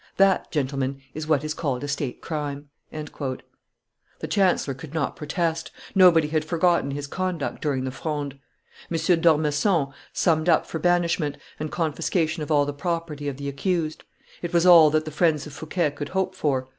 That, 0.17 0.49
gentlemen, 0.51 0.99
is 1.13 1.27
what 1.27 1.43
is 1.43 1.53
called 1.53 1.83
a 1.83 1.87
state 1.87 2.21
crime." 2.21 2.69
The 2.91 3.37
chancellor 4.27 4.73
could 4.73 4.95
not 4.95 5.15
protest; 5.15 5.69
nobody 5.93 6.29
had 6.29 6.43
forgotten 6.43 6.89
his 6.89 7.05
conduct 7.05 7.61
during 7.61 7.83
the 7.83 7.91
Fronde. 7.91 8.39
M. 8.89 8.97
d'Ormesson 8.97 9.93
summed 10.11 10.49
up 10.49 10.65
for 10.65 10.79
banishment, 10.79 11.37
and 11.59 11.71
confiscation 11.71 12.41
of 12.41 12.49
all 12.49 12.65
the 12.65 12.73
property 12.73 13.27
of 13.27 13.37
the 13.37 13.47
accused; 13.47 14.03
it 14.41 14.51
was 14.53 14.65
all 14.65 14.89
that 14.89 15.05
the 15.05 15.11
friends 15.11 15.45
of 15.45 15.53
Fouquet 15.53 15.91
could 15.91 16.09
hope 16.09 16.33
for. 16.33 16.67